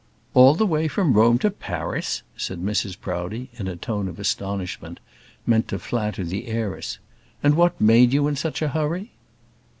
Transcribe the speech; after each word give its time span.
"All 0.33 0.55
the 0.55 0.65
way 0.65 0.87
from 0.87 1.13
Rome 1.13 1.37
to 1.37 1.51
Paris!" 1.51 2.23
said 2.35 2.57
Mrs 2.59 2.99
Proudie 2.99 3.51
in 3.53 3.67
a 3.67 3.75
tone 3.75 4.07
of 4.07 4.17
astonishment, 4.17 4.99
meant 5.45 5.67
to 5.67 5.77
flatter 5.77 6.23
the 6.23 6.47
heiress 6.47 6.97
"and 7.43 7.53
what 7.53 7.79
made 7.79 8.11
you 8.11 8.27
in 8.27 8.35
such 8.35 8.63
a 8.63 8.69
hurry?" 8.69 9.11